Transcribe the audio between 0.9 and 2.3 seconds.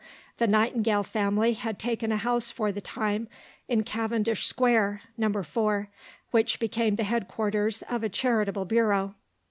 family had taken a